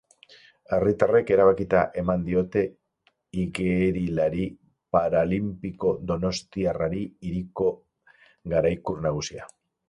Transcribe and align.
Herritarrek 0.75 1.27
erabakita 1.33 1.81
eman 2.01 2.23
diote 2.29 2.63
igerilari 3.41 4.47
paralinpiko 4.97 5.93
donostiarrari 6.13 7.05
hiriko 7.29 7.69
garaikur 8.57 9.07
nagusia. 9.07 9.49